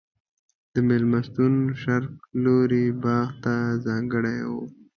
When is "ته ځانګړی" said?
3.43-4.37